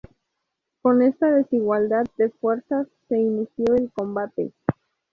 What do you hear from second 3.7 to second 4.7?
el combate.